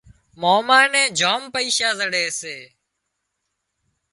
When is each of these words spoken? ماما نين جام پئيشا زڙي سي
ماما 0.41 0.79
نين 0.93 1.07
جام 1.19 1.41
پئيشا 1.53 1.89
زڙي 1.99 2.25
سي 2.39 2.57